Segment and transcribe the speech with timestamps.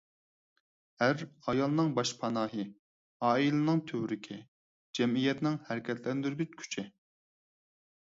[1.07, 1.21] ئەر–
[1.53, 2.65] ئايالنىڭ باشپاناھى،
[3.29, 4.41] ئائىلىنىڭ تۈۋرۈكى،
[5.03, 6.91] جەمئىيەتنىڭ ھەرىكەتلەندۈرگۈچ كۈچى.